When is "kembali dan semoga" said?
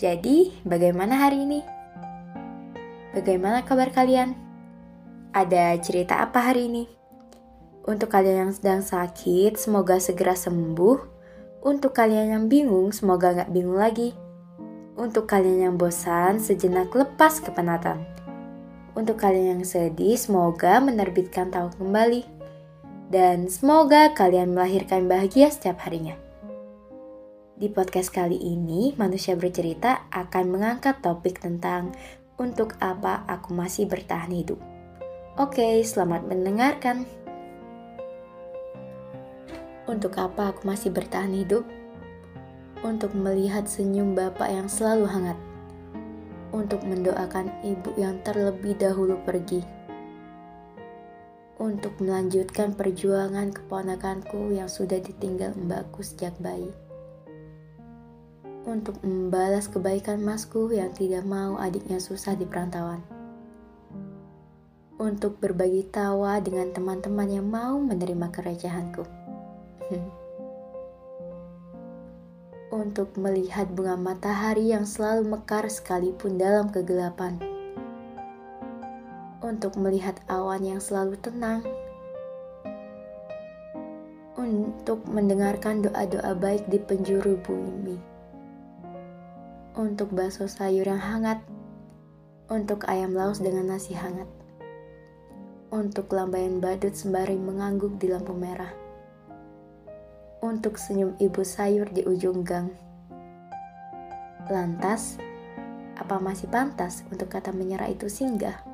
21.76-24.16